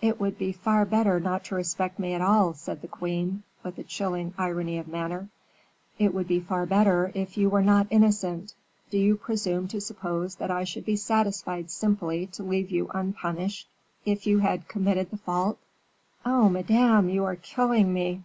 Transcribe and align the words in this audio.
"It 0.00 0.18
would 0.18 0.38
be 0.38 0.50
far 0.50 0.84
better 0.84 1.20
not 1.20 1.44
to 1.44 1.54
respect 1.54 2.00
me 2.00 2.14
at 2.14 2.20
all," 2.20 2.52
said 2.52 2.82
the 2.82 2.88
queen, 2.88 3.44
with 3.62 3.78
a 3.78 3.84
chilling 3.84 4.34
irony 4.36 4.76
of 4.78 4.88
manner. 4.88 5.28
"It 6.00 6.12
would 6.12 6.26
be 6.26 6.40
far 6.40 6.66
better 6.66 7.12
if 7.14 7.36
you 7.36 7.48
were 7.48 7.62
not 7.62 7.86
innocent. 7.88 8.54
Do 8.90 8.98
you 8.98 9.14
presume 9.16 9.68
to 9.68 9.80
suppose 9.80 10.34
that 10.34 10.50
I 10.50 10.64
should 10.64 10.84
be 10.84 10.96
satisfied 10.96 11.70
simply 11.70 12.26
to 12.32 12.42
leave 12.42 12.72
you 12.72 12.90
unpunished 12.92 13.68
if 14.04 14.26
you 14.26 14.40
had 14.40 14.66
committed 14.66 15.12
the 15.12 15.16
fault?" 15.16 15.60
"Oh, 16.26 16.48
madame! 16.48 17.08
you 17.08 17.22
are 17.24 17.36
killing 17.36 17.94
me." 17.94 18.24